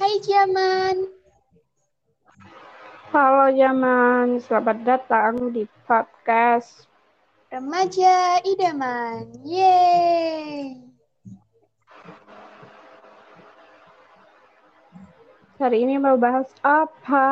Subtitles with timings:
[0.00, 1.12] Hai Jaman.
[3.12, 6.88] Halo Jaman, selamat datang di podcast
[7.52, 9.28] Remaja Idaman.
[9.44, 10.80] Yeay.
[15.60, 17.28] Hari ini mau bahas apa?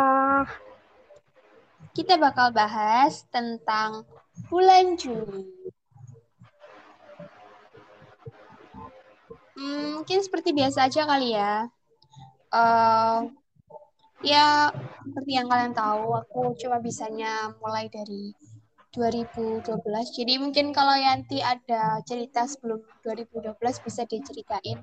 [1.96, 4.05] Kita bakal bahas tentang
[4.53, 5.73] bulan Juni.
[9.57, 11.73] Hmm, mungkin seperti biasa aja kali ya.
[12.49, 13.29] Uh,
[14.25, 14.72] ya,
[15.04, 18.32] seperti yang kalian tahu, aku cuma bisanya mulai dari
[18.96, 19.68] 2012.
[20.17, 23.53] Jadi mungkin kalau Yanti ada cerita sebelum 2012
[23.85, 24.81] bisa diceritain.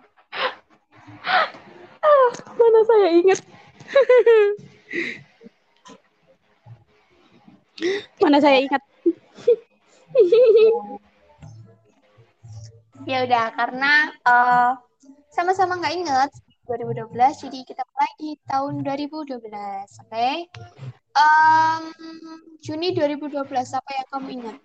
[2.05, 3.41] Ah, mana saya ingat.
[8.22, 8.81] mana saya ingat.
[13.05, 14.73] ya udah karena uh,
[15.30, 16.31] sama-sama nggak inget
[16.65, 19.53] 2012 jadi kita mulai di tahun 2012 oke
[20.09, 20.49] okay?
[21.13, 21.94] um,
[22.61, 23.45] Juni 2012
[23.77, 24.57] apa yang kamu ingat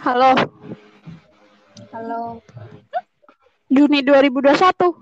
[0.00, 0.32] Halo.
[1.92, 2.40] Halo.
[3.68, 4.96] Juni 2021.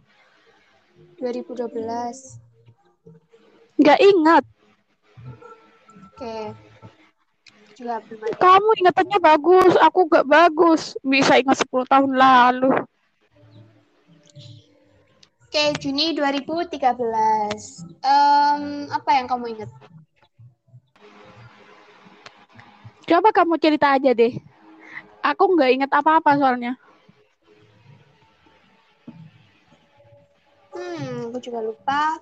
[1.22, 1.78] 2012.
[3.78, 4.42] Nggak ingat.
[6.18, 6.50] Oke.
[7.78, 8.02] Ada.
[8.42, 10.98] Kamu ingatannya bagus, aku nggak bagus.
[11.06, 12.74] Bisa ingat 10 tahun lalu.
[15.46, 17.86] Oke, Juni 2013.
[18.02, 19.70] Um, apa yang kamu ingat?
[23.06, 24.34] Coba kamu cerita aja deh.
[25.22, 26.74] Aku nggak ingat apa-apa soalnya.
[30.74, 32.18] Hmm, aku juga lupa.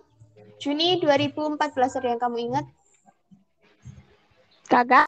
[0.61, 2.76] Juni 2014 ada yang kamu ingat?
[4.67, 5.07] Kagak.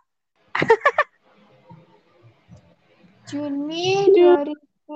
[3.29, 4.89] Juni 2015.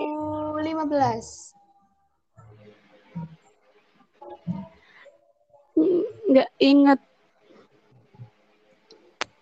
[6.33, 6.97] Nggak ingat.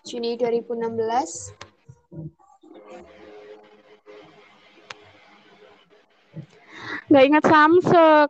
[0.03, 1.55] Juni 2016.
[7.11, 8.29] Nggak ingat Samsung.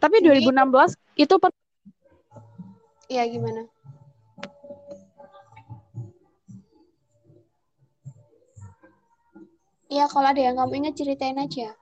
[0.00, 1.52] Tapi Jadi- 2016 itu per
[3.10, 3.62] Iya, gimana?
[9.90, 11.74] Iya, kalau ada yang kamu ingat ceritain aja.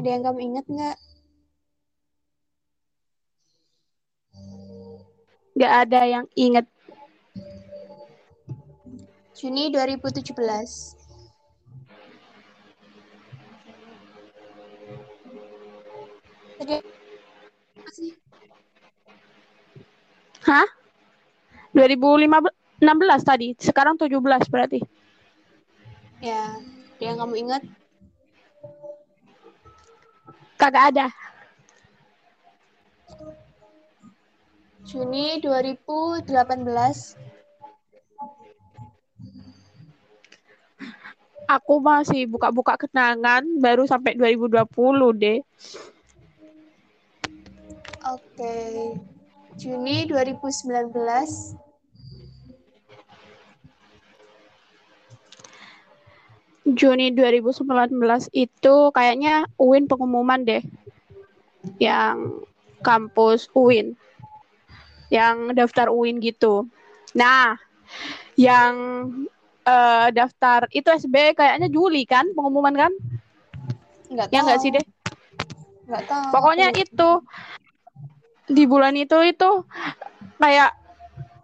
[0.00, 0.96] Ada yang kamu ingat nggak?
[5.58, 6.64] nggak ada yang ingat.
[9.38, 10.34] Juni 2017.
[16.58, 16.74] Tadi
[17.78, 18.10] apa sih?
[20.42, 20.66] Hah?
[21.70, 22.50] 2016
[23.22, 24.82] tadi, sekarang 17 berarti.
[26.18, 26.58] Ya,
[26.98, 27.62] yang kamu ingat?
[30.58, 31.06] Kagak ada.
[34.82, 37.27] Juni 2018.
[41.48, 44.68] Aku masih buka-buka kenangan baru sampai 2020
[45.16, 45.40] deh.
[48.04, 48.56] Oke.
[49.56, 50.92] Juni 2019.
[56.68, 60.60] Juni 2019 itu kayaknya UIN pengumuman deh.
[61.80, 62.44] Yang
[62.84, 63.96] kampus UIN.
[65.08, 66.68] Yang daftar UIN gitu.
[67.16, 67.56] Nah,
[68.36, 68.76] yang
[69.68, 72.92] eh, daftar itu SB kayaknya Juli kan pengumuman kan?
[74.08, 74.44] Enggak Ya tahu.
[74.48, 74.84] nggak sih deh?
[75.84, 76.28] Enggak tahu.
[76.32, 77.10] Pokoknya itu
[78.48, 79.50] di bulan itu itu
[80.40, 80.72] kayak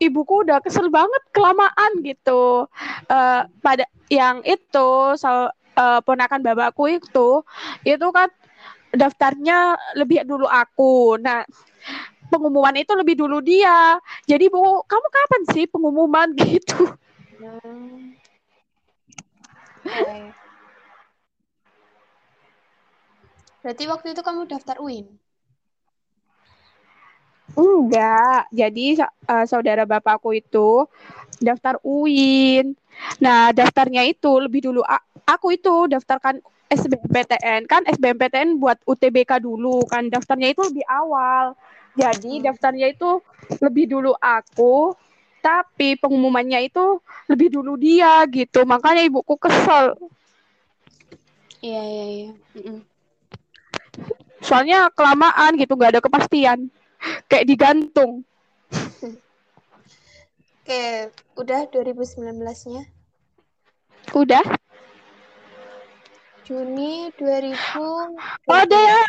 [0.01, 2.65] ibuku udah kesel banget kelamaan gitu.
[3.09, 4.89] Eh, pada yang itu
[5.21, 7.45] sal, eh, ponakan bapakku itu
[7.85, 8.29] itu kan
[8.95, 11.19] daftarnya lebih dulu aku.
[11.19, 11.43] Nah,
[12.31, 13.99] pengumuman itu lebih dulu dia.
[14.25, 16.95] Jadi, Bu, kamu kapan sih pengumuman gitu?
[17.35, 18.15] Hmm.
[23.65, 25.09] Berarti waktu itu kamu daftar UIN?
[27.55, 28.51] Enggak.
[28.53, 30.85] Jadi eh, saudara bapakku itu
[31.41, 32.77] daftar UIN.
[33.19, 34.83] Nah, daftarnya itu lebih dulu
[35.27, 36.39] aku itu daftarkan
[36.71, 37.67] SBMPTN.
[37.67, 41.57] Kan SBMPTN buat UTBK dulu kan daftarnya itu lebih awal.
[41.95, 43.23] Jadi daftarnya itu
[43.63, 44.95] lebih dulu aku
[45.45, 48.65] tapi pengumumannya itu lebih dulu dia gitu.
[48.65, 49.93] Makanya ibuku kesel.
[51.61, 52.33] Iya, iya, iya.
[54.41, 56.73] Soalnya kelamaan gitu nggak ada kepastian.
[57.29, 58.25] Kayak digantung.
[60.65, 62.89] Oke, udah 2019-nya.
[64.17, 64.45] udah.
[66.45, 67.57] Juni 2000.
[67.81, 69.05] oh ada ya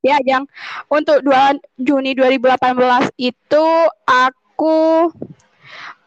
[0.00, 0.44] ya yang
[0.88, 3.66] untuk 2 Juni 2018 itu
[4.04, 5.12] aku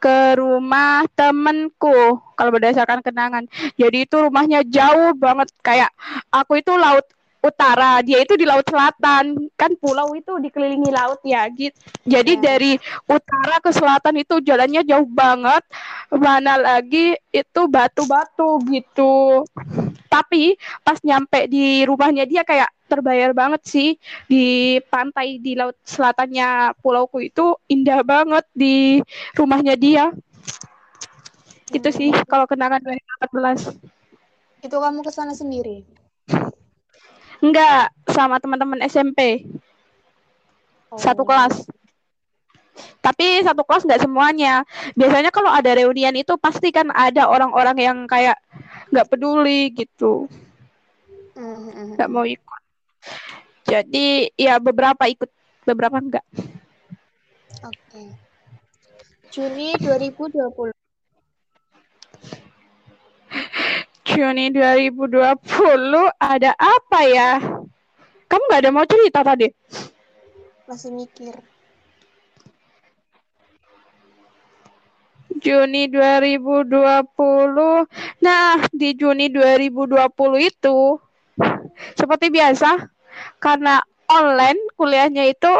[0.03, 3.47] ke rumah temenku kalau berdasarkan kenangan.
[3.79, 5.89] Jadi itu rumahnya jauh banget kayak
[6.27, 7.07] aku itu laut
[7.43, 9.47] utara dia itu di laut selatan.
[9.55, 12.41] Kan pulau itu dikelilingi laut ya gitu jadi Ya.
[12.51, 12.75] dari
[13.07, 15.63] utara ke selatan itu jalannya jauh banget.
[16.11, 19.47] Mana lagi itu batu-batu gitu.
[20.11, 23.89] Tapi pas nyampe di rumahnya dia kayak terbayar banget sih
[24.27, 28.99] di pantai di laut selatannya pulauku itu indah banget di
[29.33, 30.05] rumahnya dia.
[31.73, 33.73] Itu sih kalau kenangan 2014
[34.63, 35.83] Itu kamu ke sana sendiri.
[37.43, 39.43] enggak sama teman-teman SMP
[40.95, 41.27] satu Oh.
[41.27, 41.65] kelas.
[43.03, 44.63] Tapi satu kelas nggak semuanya.
[44.95, 48.39] Biasanya kalau ada reunian itu pasti kan ada orang-orang yang kayak
[48.93, 50.29] nggak peduli gitu.
[51.35, 51.97] Mhm.
[51.97, 52.62] nggak mau ikut
[53.73, 55.29] jadi ya beberapa ikut
[55.67, 56.25] beberapa enggak
[57.63, 58.03] Oke.
[59.31, 60.75] Juni 2020.
[64.05, 65.41] Juni 2020
[66.21, 67.39] ada apa ya
[68.29, 69.47] kamu nggak ada mau cerita tadi
[70.67, 71.35] Masih mikir.
[75.43, 77.83] Juni 2020
[78.23, 80.77] nah di Juni 2020 itu
[81.97, 82.92] seperti biasa
[83.37, 85.53] karena online kuliahnya itu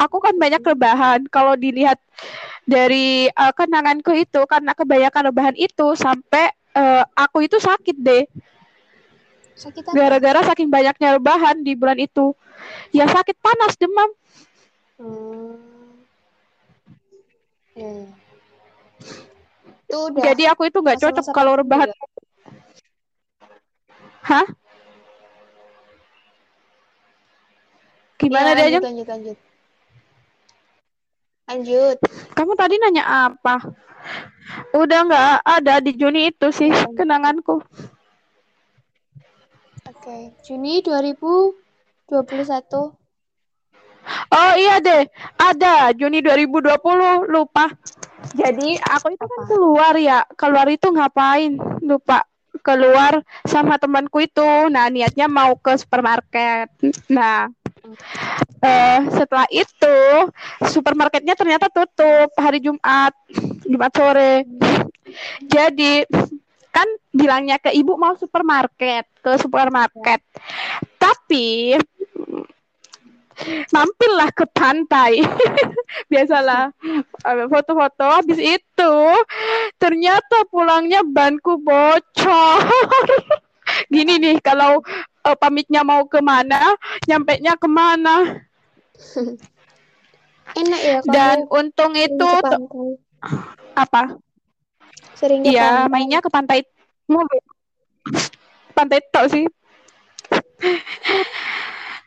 [0.00, 1.20] aku kan banyak rebahan.
[1.28, 2.00] Kalau dilihat
[2.64, 8.24] dari eh, kenanganku itu karena kebanyakan rebahan itu sampai eh, aku itu sakit deh.
[9.54, 12.34] Sakit gara-gara saking banyaknya rebahan di bulan itu.
[12.90, 14.10] Ya sakit panas demam.
[14.98, 15.58] Hmm.
[19.84, 21.90] Itu udah jadi aku itu nggak cocok kalau rebahan.
[24.24, 24.48] hah
[28.16, 28.84] gimana Ya, lanjut, Jeng?
[28.84, 29.38] lanjut, lanjut.
[31.44, 31.98] Lanjut.
[32.32, 33.60] kamu tadi nanya apa
[34.72, 37.60] udah nggak ada di Juni itu sih kenanganku
[39.84, 40.32] Oke.
[40.44, 41.52] Juni 2021.
[44.28, 47.72] Oh iya deh, ada Juni 2020 lupa.
[48.32, 51.56] Jadi aku itu kan keluar ya, keluar itu ngapain?
[51.80, 52.24] Lupa
[52.60, 54.44] keluar sama temanku itu.
[54.68, 56.68] Nah niatnya mau ke supermarket.
[57.08, 57.48] Nah
[58.64, 59.96] eh, setelah itu
[60.64, 63.12] supermarketnya ternyata tutup hari Jumat,
[63.68, 64.48] Jumat sore.
[65.46, 66.02] Jadi
[66.74, 70.20] kan bilangnya ke ibu mau supermarket, ke supermarket.
[70.98, 71.78] Tapi
[73.70, 75.22] mampirlah ke pantai.
[76.10, 76.70] Biasalah
[77.26, 78.94] eh, foto-foto habis itu
[79.78, 82.58] ternyata pulangnya banku bocor.
[83.92, 84.84] Gini nih kalau
[85.24, 86.76] eh, pamitnya mau ke mana,
[87.08, 88.44] nyampe nya ke mana.
[90.54, 92.30] Enak ya Dan untung itu
[93.74, 94.20] apa?
[95.18, 95.90] Sering Iya, pantai.
[95.90, 96.58] mainnya ke pantai
[97.08, 97.38] mulu.
[98.76, 99.46] Pantai tok sih.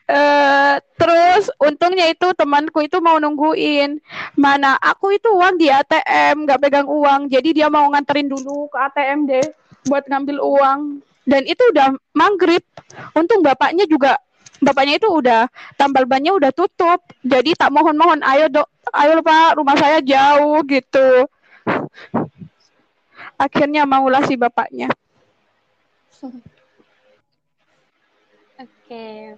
[0.08, 4.00] Eh, terus untungnya itu temanku itu mau nungguin.
[4.40, 7.28] Mana aku itu uang di ATM, nggak pegang uang.
[7.28, 9.44] Jadi dia mau nganterin dulu ke ATM deh
[9.84, 11.04] buat ngambil uang.
[11.28, 12.64] Dan itu udah maghrib.
[13.12, 14.16] Untung bapaknya juga
[14.64, 17.04] bapaknya itu udah tambal bannya udah tutup.
[17.20, 21.28] Jadi tak mohon-mohon ayo dok, ayo Pak, rumah saya jauh gitu.
[23.38, 24.88] Akhirnya maulah si bapaknya.
[28.58, 29.36] Oke.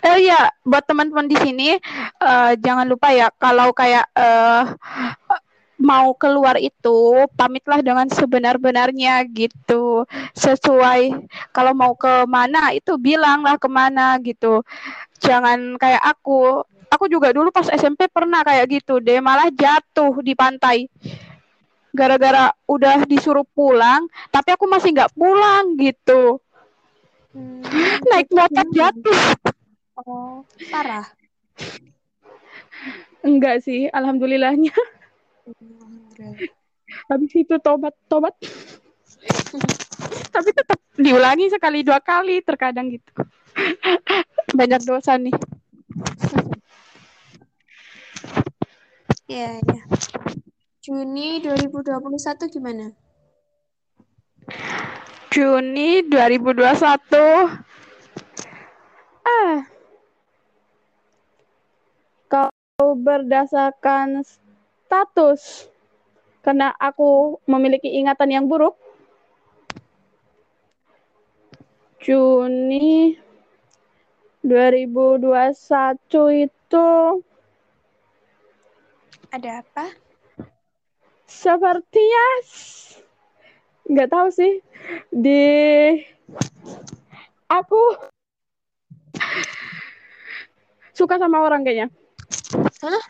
[0.00, 1.76] Oh iya, buat teman-teman di sini
[2.24, 4.62] eh, jangan lupa ya kalau kayak eh,
[5.78, 10.06] mau keluar itu pamitlah dengan sebenar-benarnya gitu.
[10.34, 11.14] Sesuai
[11.50, 14.62] kalau mau ke mana itu bilanglah ke mana gitu.
[15.22, 16.62] Jangan kayak aku.
[16.92, 20.86] Aku juga dulu pas SMP pernah kayak gitu deh, malah jatuh di pantai.
[21.90, 26.38] Gara-gara udah disuruh pulang, tapi aku masih nggak pulang gitu.
[27.34, 27.66] Hmm,
[28.06, 29.18] Naik itu motor jatuh.
[29.98, 31.06] Oh, parah.
[33.26, 34.70] Enggak sih, alhamdulillahnya.
[37.08, 38.34] Habis itu tobat, tobat.
[40.34, 43.10] Tapi tetap diulangi sekali dua kali terkadang gitu.
[44.58, 45.34] Banyak dosa nih.
[49.24, 49.82] Iya, ya.
[50.84, 52.92] Juni 2021 gimana?
[55.32, 56.76] Juni 2021.
[59.24, 59.64] Ah.
[62.28, 64.28] Kalau berdasarkan
[64.84, 65.72] status
[66.44, 68.76] karena aku memiliki ingatan yang buruk.
[72.04, 73.16] Juni
[74.44, 76.88] 2021 itu
[79.32, 80.04] Ada apa?
[81.24, 82.26] sepertinya
[83.88, 84.52] nggak tahu sih
[85.10, 85.44] di
[87.48, 87.80] aku
[90.96, 91.88] suka sama orang kayaknya
[92.80, 93.04] Hah?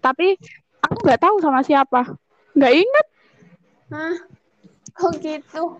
[0.00, 0.38] tapi
[0.86, 2.00] aku nggak tahu sama siapa
[2.54, 3.06] nggak inget
[3.86, 4.16] Hah?
[4.96, 5.78] Kok gitu?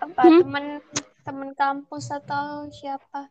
[0.00, 0.40] Apa Hmm?
[0.44, 0.64] temen
[1.22, 3.28] temen kampus atau siapa?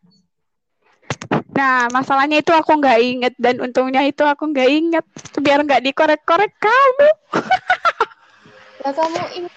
[1.50, 5.04] nah masalahnya itu aku nggak inget dan untungnya itu aku nggak inget
[5.36, 7.10] biar nggak dikorek-korek kamu
[8.80, 9.54] Ya kamu ingat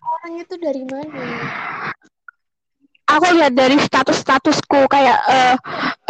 [0.00, 1.22] orang itu dari mana?
[3.08, 5.56] Aku lihat dari status-statusku kayak eh,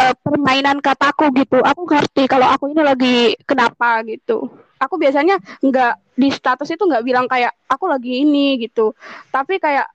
[0.03, 1.63] eh, permainan kataku gitu.
[1.63, 4.51] Aku ngerti kalau aku ini lagi kenapa gitu.
[4.79, 8.91] Aku biasanya nggak di status itu nggak bilang kayak aku lagi ini gitu.
[9.31, 9.87] Tapi kayak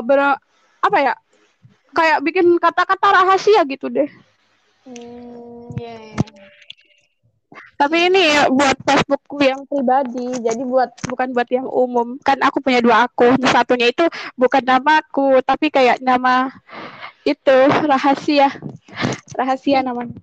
[0.00, 0.40] ber
[0.82, 1.14] apa ya?
[1.92, 4.08] Kayak bikin kata-kata rahasia gitu deh.
[4.88, 6.21] Hmm, ya, ya.
[7.82, 12.14] Tapi ini buat Facebookku yang pribadi, jadi buat bukan buat yang umum.
[12.22, 13.34] Kan aku punya dua akun.
[13.42, 14.06] Satunya itu
[14.38, 16.46] bukan namaku, tapi kayak nama
[17.26, 18.54] itu rahasia.
[19.34, 20.14] Rahasia namanya.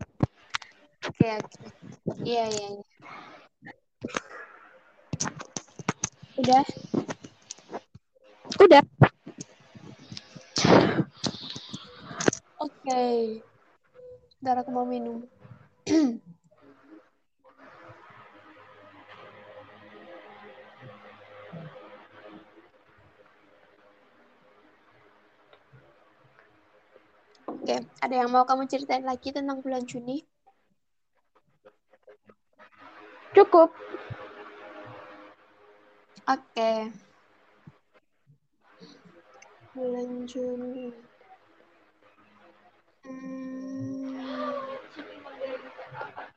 [1.04, 1.68] Oke, oke.
[2.24, 2.84] Iya, iya, iya.
[6.40, 6.64] Udah?
[8.56, 8.84] Udah.
[12.64, 13.04] Oke.
[14.40, 15.28] Ntar aku mau minum.
[27.70, 30.26] Oke, ada yang mau kamu ceritain lagi tentang bulan Juni?
[33.38, 33.70] Cukup.
[36.26, 36.90] Oke.
[39.78, 40.98] Bulan Juni.
[43.06, 44.18] Hmm,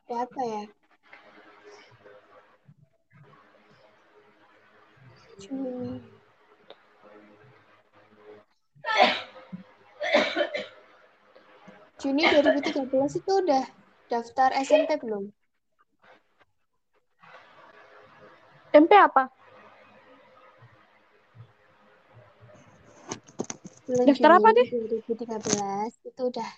[0.05, 0.63] ada apa ya?
[5.41, 6.12] Juni.
[12.03, 12.91] Juni 2013
[13.23, 13.63] itu udah
[14.11, 15.31] daftar SMP belum?
[18.75, 19.31] MP apa?
[23.87, 24.67] Bulan Daftar apa, Juni deh?
[25.07, 26.49] 2013 itu udah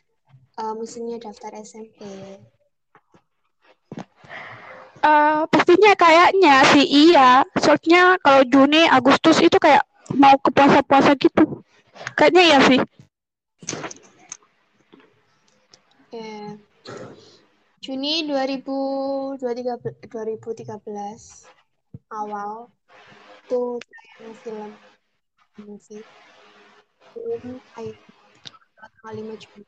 [0.58, 2.02] eh, musimnya daftar SMP.
[5.06, 7.46] Eh, pastinya kayaknya sih iya.
[7.62, 9.86] Soalnya kalau Juni, Agustus itu kayak
[10.18, 11.62] mau ke puasa-puasa gitu.
[12.18, 12.82] Kayaknya iya sih.
[16.15, 16.55] Oke.
[17.84, 20.72] Juni 2013 2013
[22.07, 22.72] awal
[23.43, 24.72] itu tayang film
[25.60, 26.07] movie
[27.12, 28.00] film kayak
[28.79, 29.67] tanggal 5 Juni.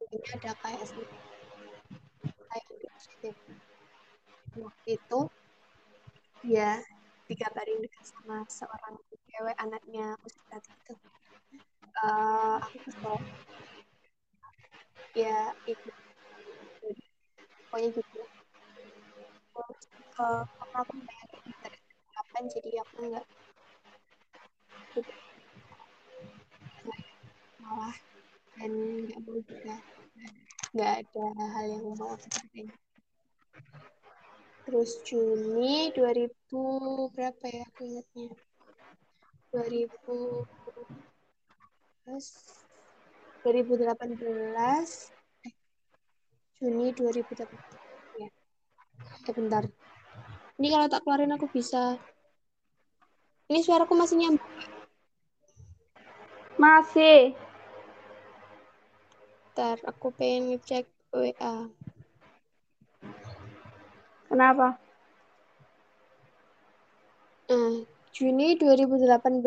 [0.00, 0.88] Ini ada kayak
[2.48, 3.36] kayak positif.
[4.56, 5.20] Waktu itu
[6.40, 6.80] dia
[7.28, 10.96] dikabarin dekat sama seorang cewek anaknya Ustadz gitu.
[11.84, 13.20] Eh, aku kesel.
[15.16, 15.88] Ya itu
[17.66, 18.20] pokoknya gitu.
[19.52, 19.80] Terus
[20.20, 21.28] eh, karena aku pengen
[22.14, 23.26] kapan jadi aku nggak
[27.60, 27.96] malah
[28.56, 28.72] dan
[29.04, 29.74] nggak mau juga
[30.72, 31.24] nggak ada
[31.56, 32.68] hal yang mau aku ceritain.
[34.66, 36.62] Terus Juni 2000
[37.14, 38.28] berapa ya aku ingatnya?
[39.52, 40.16] 2000
[43.46, 43.86] 2018
[45.46, 45.54] eh,
[46.58, 47.46] Juni 2018
[48.18, 48.26] ya.
[49.22, 49.62] Eh bentar.
[50.58, 51.94] Ini kalau tak keluarin aku bisa.
[53.46, 54.50] Ini suaraku masih nyambung.
[56.58, 57.38] Masih.
[59.54, 61.70] Bentar, aku pengen ngecek WA.
[64.26, 64.74] Kenapa?
[67.46, 69.38] Nah, Juni 2018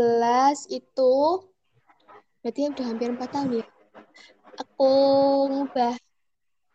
[0.72, 1.14] itu
[2.40, 3.68] berarti udah hampir 4 tahun ya.
[4.60, 4.92] Aku
[5.48, 5.96] ngubah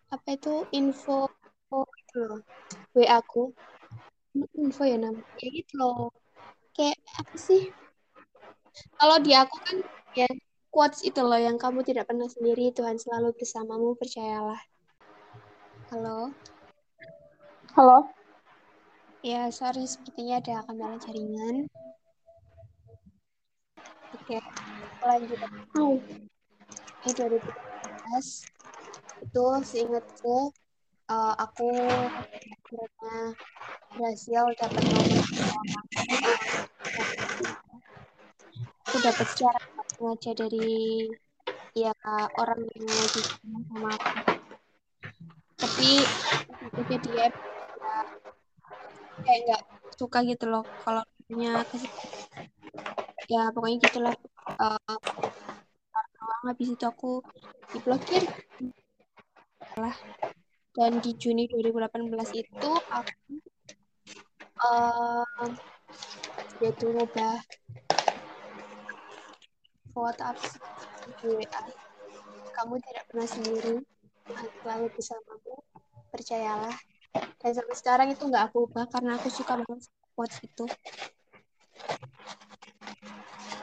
[0.08, 1.28] apa itu info
[2.00, 2.40] itu loh.
[2.96, 3.52] WA aku.
[4.56, 6.08] Info ya namanya ya gitu loh.
[6.72, 7.68] Kayak apa sih?
[8.96, 9.76] Kalau di aku kan
[10.16, 10.26] ya
[10.72, 14.58] quotes itu loh yang kamu tidak pernah sendiri, Tuhan selalu bersamamu, percayalah.
[15.92, 16.32] Halo?
[17.76, 17.98] Halo?
[19.20, 21.68] Ya, sorry, sepertinya ada kendala jaringan.
[24.16, 24.40] Oke,
[25.04, 25.38] lanjut.
[25.76, 26.00] Oh.
[27.04, 27.12] Ini
[28.04, 30.52] 2018, itu seingatku,
[31.08, 31.68] uh, aku
[32.28, 33.16] akhirnya
[33.94, 35.06] berhasil dapat nomor
[38.84, 39.61] aku dapat secara
[39.94, 41.08] sengaja dari
[41.75, 41.94] ya
[42.38, 44.11] orang yang lagi sama aku.
[45.54, 45.90] Tapi
[46.75, 47.28] itu dia ya,
[49.25, 49.62] kayak nggak
[49.96, 51.64] suka gitu loh kalau punya
[53.30, 54.14] ya pokoknya gitulah
[54.61, 54.96] uh,
[56.44, 57.25] habis itu aku
[57.74, 58.22] diblokir
[59.74, 59.96] lah
[60.78, 63.34] dan di Juni 2018 itu aku
[64.62, 65.50] um,
[66.62, 67.42] yaitu ngubah
[69.94, 70.38] WhatsApp
[71.18, 71.62] di WA
[72.54, 73.76] kamu tidak pernah sendiri.
[74.62, 75.54] Selalu bersamamu
[76.08, 76.76] percayalah.
[77.14, 80.64] Dan sampai sekarang itu nggak aku ubah karena aku suka banget quotes itu.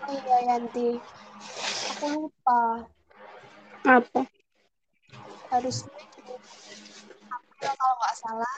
[0.05, 0.99] Oh iya Yanti.
[1.97, 2.85] Aku lupa
[3.85, 4.21] apa?
[5.51, 5.91] Harusnya
[7.31, 8.57] April kalau nggak salah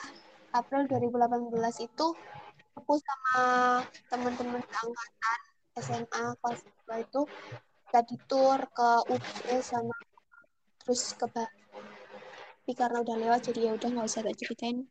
[0.54, 2.06] April 2018 itu
[2.78, 3.36] aku sama
[4.08, 5.40] teman-teman angkatan
[5.80, 7.20] SMA kelas 2 itu
[7.90, 9.96] tadi tour ke UB sama
[10.84, 11.62] terus ke Bali
[12.64, 14.88] tapi karena udah lewat jadi ya udah nggak usah tak ceritain.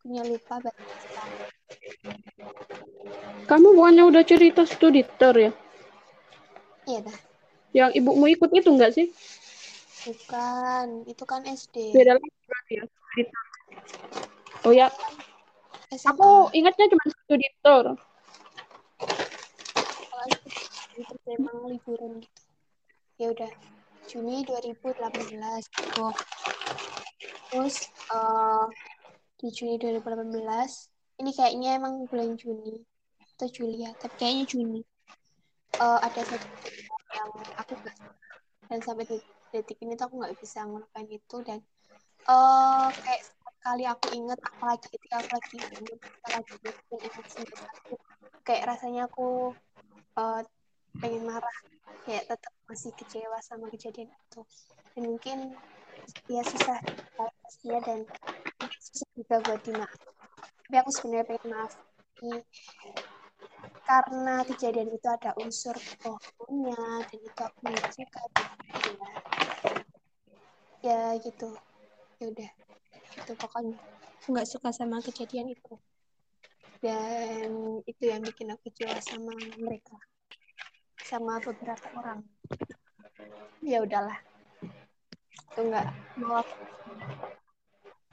[0.00, 1.22] Punya lupa bahasa
[3.44, 5.52] kamu bukannya udah cerita studi tour ya?
[6.88, 7.16] Iya dah
[7.72, 9.08] yang ibumu ikut itu enggak sih
[10.02, 12.84] bukan itu kan SD beda lagi berarti ya
[14.66, 14.88] oh ya.
[15.92, 16.08] SMA.
[16.14, 17.86] aku ingatnya cuma studi tour.
[20.08, 20.26] Kalau
[20.96, 22.42] itu memang liburan gitu.
[23.20, 23.50] Ya udah
[24.08, 24.98] Juni 2018
[25.62, 26.06] gitu.
[27.52, 28.64] terus uh,
[29.36, 30.40] di Juni 2018
[31.20, 32.80] ini kayaknya emang bulan Juni
[33.36, 34.80] atau Juli ya tapi kayaknya Juni.
[35.80, 36.48] Uh, ada satu
[37.16, 37.96] yang aku gak
[38.68, 41.58] dan sampai detik ini tuh aku nggak bisa ngelupain itu dan
[42.26, 45.58] uh, kayak sekali aku inget apalagi ketika aku lagi
[46.24, 47.94] apalagi bikin emosi aku
[48.42, 49.52] kayak rasanya aku
[50.16, 50.40] uh,
[50.98, 51.56] pengen marah
[52.08, 54.40] kayak tetap masih kecewa sama kejadian itu.
[54.92, 55.38] Dan mungkin
[56.26, 56.82] ya susah
[57.14, 57.98] pastinya dan
[58.80, 60.00] susah juga buat dimaaf
[60.72, 61.72] tapi aku sebenarnya pengen maaf
[63.82, 68.48] karena kejadian itu ada unsur bohongnya dan itu aku nggak suka ya
[70.82, 71.48] ya gitu.
[72.18, 72.50] Ya udah
[73.18, 73.78] itu pokoknya.
[74.22, 75.74] Aku nggak suka sama kejadian itu.
[76.82, 79.98] Dan itu yang bikin aku kecewa sama mereka.
[81.02, 82.22] Sama beberapa orang.
[83.62, 84.18] Ya udahlah.
[85.54, 85.86] Itu nggak
[86.18, 86.54] mau aku.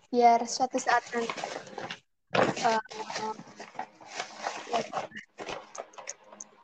[0.09, 1.29] Biar suatu saat nanti
[2.65, 2.81] uh,
[4.73, 4.81] ya,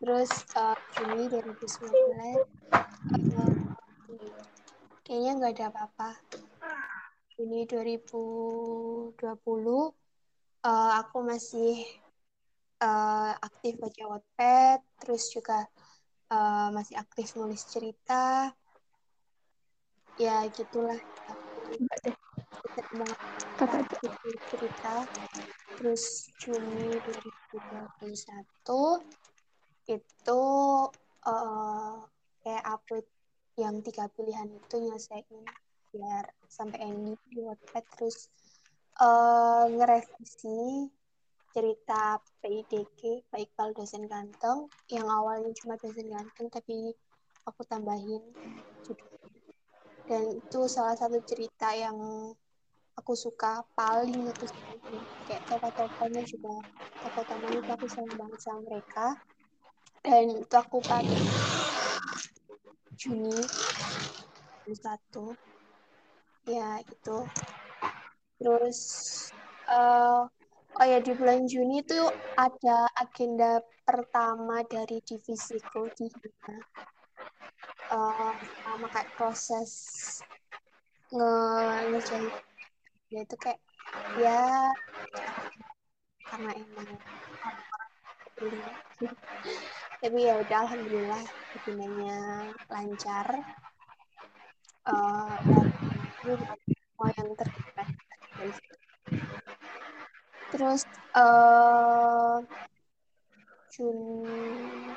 [0.06, 3.58] terus uh, Juni 2019 uh,
[5.02, 6.14] kayaknya nggak ada apa-apa.
[7.34, 9.90] Juni 2020 uh,
[11.02, 11.82] aku masih
[12.86, 15.66] uh, aktif baca Wattpad terus juga
[16.30, 18.54] uh, masih aktif nulis cerita.
[20.22, 21.02] Ya gitulah.
[24.54, 24.94] Cerita.
[25.82, 26.94] Terus Juni
[27.74, 29.25] 2021
[29.88, 30.42] itu
[31.26, 31.96] uh,
[32.42, 33.06] kayak upload
[33.56, 35.26] yang tiga pilihan itu nyelesain
[35.96, 37.84] biar sampai ending di Wattpad.
[37.96, 38.28] Terus
[39.00, 40.90] uh, ngerevisi
[41.56, 44.68] cerita PIDK Pak Iqbal dosen ganteng.
[44.92, 46.92] Yang awalnya cuma dosen ganteng tapi
[47.46, 48.22] aku tambahin
[48.84, 49.36] judulnya
[50.06, 51.98] dan itu salah satu cerita yang
[52.94, 54.70] aku suka paling suka
[55.26, 56.54] kayak tokoh-tokohnya juga
[57.02, 59.08] tokoh utamanya itu aku sayang banget sama mereka
[60.06, 61.18] dan itu aku pakai
[62.94, 63.42] Juni
[64.78, 65.34] satu.
[66.46, 67.18] Ya itu
[68.38, 68.80] terus
[69.66, 70.30] uh,
[70.78, 71.98] oh ya di bulan Juni itu
[72.38, 76.06] ada agenda pertama dari divisiku di
[77.90, 79.72] uh, sama kayak proses
[81.10, 81.34] nge
[81.90, 82.26] ngerjain
[83.10, 83.62] ya itu kayak
[84.22, 84.70] ya
[86.30, 86.90] karena emang
[90.02, 91.24] tapi ya udah alhamdulillah
[91.56, 92.18] agendanya
[92.68, 93.28] lancar.
[94.86, 95.34] Uh,
[96.22, 96.40] dan
[96.98, 97.30] mau yang
[98.54, 98.76] situ.
[100.54, 100.82] Terus
[101.18, 102.38] uh,
[103.74, 104.96] Juni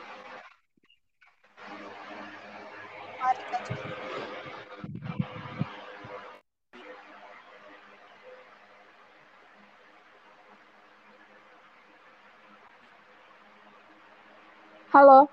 [14.99, 15.31] Halo.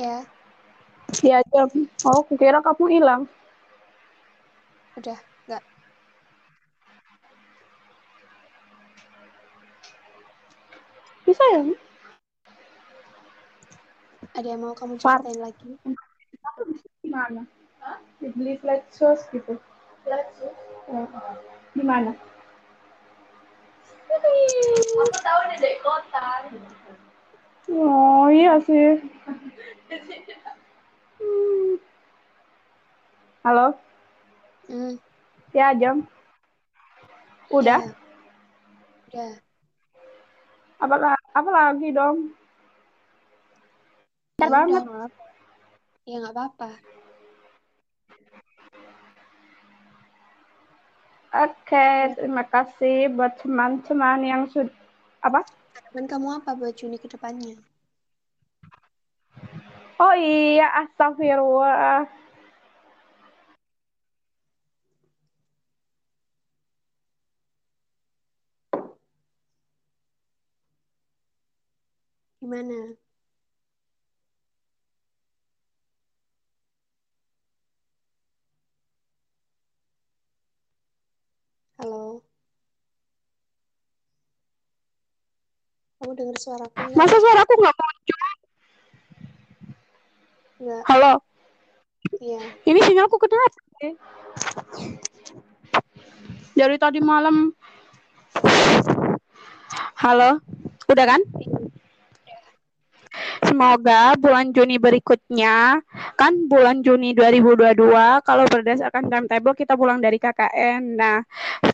[0.00, 0.24] Ya.
[1.20, 1.68] Iya, jam.
[2.08, 3.28] Oh, kira kamu hilang.
[4.96, 5.60] Udah, enggak.
[11.28, 11.60] Bisa ya?
[14.32, 15.76] Ada yang mau kamu ceritain lagi?
[17.04, 17.44] Gimana?
[18.24, 19.60] Beli flat sauce gitu.
[20.08, 20.64] Flat sauce?
[20.88, 21.04] Ya.
[21.76, 22.16] Gimana?
[24.08, 26.48] Aku tahu ini dari kota.
[27.70, 28.98] Oh iya sih.
[31.22, 31.78] Hmm.
[33.46, 33.78] Halo?
[34.66, 34.98] Hmm.
[35.54, 36.02] Ya, Jam.
[37.54, 37.78] Udah?
[37.78, 37.94] Ya.
[39.14, 39.32] Udah.
[40.82, 42.34] Apa, apa lagi dong?
[44.42, 44.82] Ya, banget.
[46.10, 46.70] Ya nggak apa-apa.
[51.30, 54.74] Oke, terima kasih buat teman-teman yang sudah
[55.22, 55.46] apa?
[55.74, 57.54] Harapan kamu apa buat Juni ke depannya?
[60.00, 62.08] Oh iya, astagfirullah.
[72.40, 72.96] Gimana?
[81.78, 82.22] Halo?
[86.10, 86.98] Kamu dengar suaraku nggak?
[86.98, 88.18] Masa suaraku nggak muncul?
[90.58, 90.82] Nggak.
[90.90, 91.12] Halo?
[92.18, 92.42] Iya.
[92.66, 93.58] Ini sinyalku kenapa?
[96.58, 97.54] Dari tadi malam.
[100.02, 100.42] Halo?
[100.90, 101.22] Udah kan?
[103.50, 105.82] Semoga bulan Juni berikutnya,
[106.14, 110.94] kan bulan Juni 2022, kalau berdasarkan timetable kita pulang dari KKN.
[110.94, 111.18] Nah,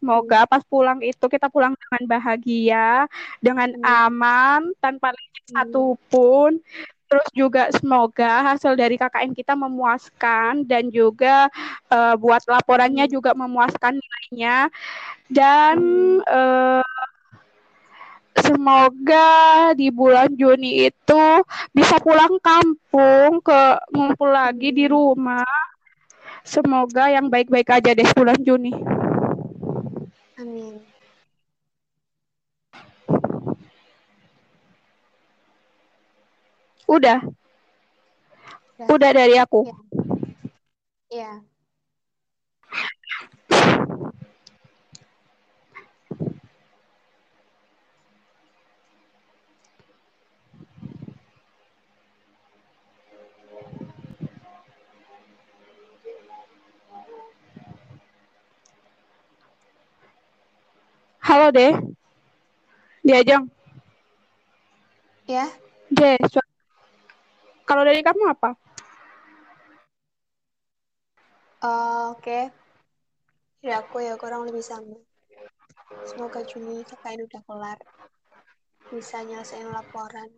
[0.01, 3.05] semoga pas pulang itu kita pulang dengan bahagia,
[3.45, 4.09] dengan Hmm.
[4.09, 5.55] aman, tanpa lecet Hmm.
[5.69, 6.51] satupun.
[7.07, 11.47] Terus juga semoga hasil dari KKN kita memuaskan dan juga
[11.93, 13.15] eh, buat laporannya Hmm.
[13.15, 14.73] juga memuaskan nilainya.
[15.31, 15.79] Dan
[16.27, 16.86] eh,
[18.47, 19.29] semoga
[19.75, 21.25] di bulan Juni itu
[21.75, 25.47] bisa pulang kampung ke ngumpul lagi di rumah.
[26.47, 28.71] Semoga yang baik-baik aja deh bulan Juni.
[30.39, 30.79] Amin.
[36.87, 37.19] Udah,
[38.79, 38.87] Udah.
[38.95, 39.67] udah dari aku.
[39.67, 39.75] Ya.
[41.11, 41.56] Iya.
[61.27, 61.75] Halo deh,
[63.03, 63.51] diajeng.
[65.27, 65.51] Ya.
[65.91, 66.15] Deh,
[67.67, 68.55] kalau dari kamu apa?
[71.67, 72.55] Eh, Oke.
[73.59, 75.03] Dari aku ya kurang lebih sama.
[76.07, 77.79] Semoga Juni KKN udah kelar.
[78.95, 80.31] Bisa nyelesain laporan.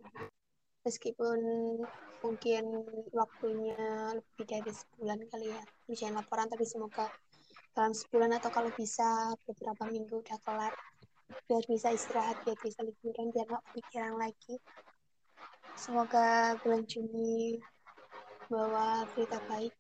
[0.89, 1.37] Meskipun
[2.25, 2.65] mungkin
[3.13, 3.77] waktunya
[4.17, 5.61] lebih dari sebulan kali ya.
[5.85, 7.13] Nyelesain laporan, tapi semoga
[7.79, 10.75] dalam sebulan atau kalau bisa beberapa minggu udah kelar.
[11.47, 14.59] Biar bisa istirahat, biar bisa liburan, biar nggak kepikiran lagi.
[15.79, 17.63] Semoga bulan Juni
[18.51, 19.71] bawa berita baik.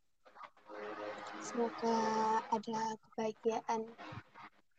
[1.42, 1.98] Semoga
[2.54, 3.82] ada kebahagiaan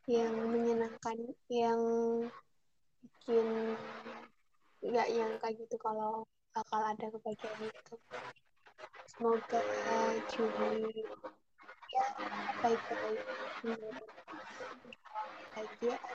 [0.07, 1.19] yang menyenangkan,
[1.51, 1.81] yang
[3.03, 3.75] bikin
[4.79, 6.23] nggak nyangka gitu kalau
[6.55, 7.95] bakal ada kebahagiaan itu.
[9.11, 9.59] Semoga
[10.31, 11.03] Juni
[12.59, 13.19] baik-baik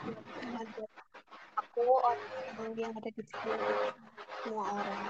[0.05, 0.93] bukan buat
[1.59, 3.61] aku orang-orang yang ada di sekitar
[4.43, 5.05] semua orang.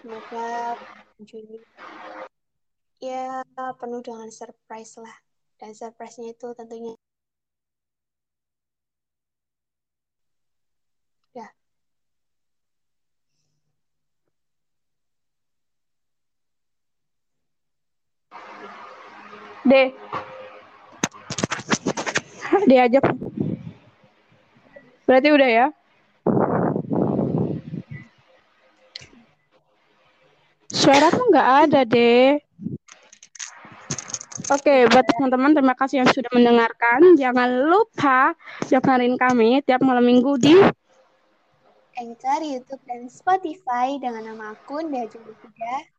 [0.00, 0.76] Semoga
[1.24, 1.58] Juni
[3.00, 3.44] ya
[3.80, 5.16] penuh dengan surprise lah
[5.60, 6.96] dan surprise-nya itu tentunya
[11.36, 11.48] ya
[19.64, 19.88] Deh.
[22.74, 23.06] Diajak.
[25.06, 25.66] Berarti udah ya?
[30.74, 32.34] Suaramu nggak ada deh.
[34.50, 37.14] Oke, buat teman-teman terima kasih yang sudah mendengarkan.
[37.14, 38.34] Jangan lupa
[38.66, 40.58] dengerin kami tiap malam minggu di
[41.94, 45.93] Anchor, YouTube, dan Spotify dengan nama akun Diajeng Kuda.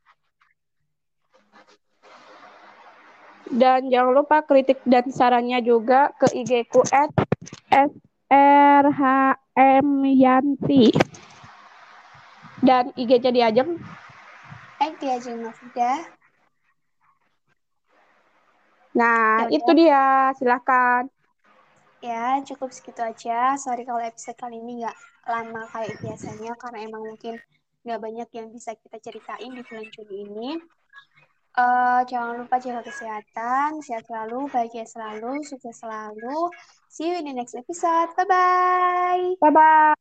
[3.54, 7.12] Dan jangan lupa kritik dan sarannya juga ke IG ku at
[9.56, 10.94] srhmyanti.
[12.66, 13.78] dan IG-nya diajeng.
[14.82, 16.02] Eh, diajeng Novida.
[18.96, 20.34] Nah, Ya itu dia.
[20.40, 21.06] Silahkan.
[22.02, 23.54] Ya, cukup segitu aja.
[23.60, 24.98] Sorry kalau episode kali ini nggak
[25.30, 27.38] lama kayak biasanya, karena emang mungkin
[27.86, 30.50] nggak banyak yang bisa kita ceritain di bulan Juni ini.
[31.56, 36.52] Eh, jangan lupa jaga kesehatan, sehat selalu, bahagia selalu, sukses selalu.
[36.92, 38.12] See you in the next episode.
[38.20, 39.40] Bye-bye.
[39.40, 39.95] Bye-bye.